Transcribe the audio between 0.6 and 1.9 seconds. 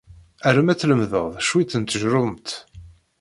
ad tlemded cwiṭ n